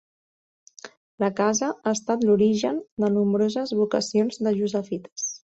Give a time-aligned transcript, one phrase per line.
[1.23, 5.29] La casa ha estat l'origen de nombroses vocacions de Josephites.